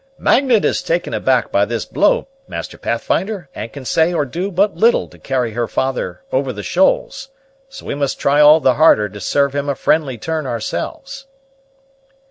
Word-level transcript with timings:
"Magnet 0.17 0.65
is 0.65 0.81
taken 0.81 1.13
aback 1.13 1.51
by 1.51 1.63
this 1.63 1.85
blow, 1.85 2.27
Master 2.47 2.75
Pathfinder, 2.75 3.49
and 3.53 3.71
can 3.71 3.85
say 3.85 4.11
or 4.15 4.25
do 4.25 4.49
but 4.49 4.75
little 4.75 5.07
to 5.07 5.19
carry 5.19 5.51
her 5.51 5.67
father 5.67 6.23
over 6.31 6.51
the 6.51 6.63
shoals; 6.63 7.29
so 7.69 7.85
we 7.85 7.93
must 7.93 8.17
try 8.19 8.41
all 8.41 8.59
the 8.59 8.73
harder 8.73 9.07
to 9.09 9.19
serve 9.21 9.53
him 9.53 9.69
a 9.69 9.75
friendly 9.75 10.17
turn 10.17 10.47
ourselves." 10.47 11.27